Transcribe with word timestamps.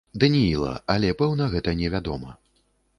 Данііла, 0.21 0.71
але 0.95 1.13
пэўна 1.21 1.51
гэта 1.55 1.77
не 1.85 1.95
вядома. 1.97 2.31